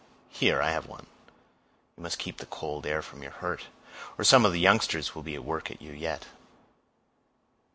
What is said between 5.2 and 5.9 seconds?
be at work at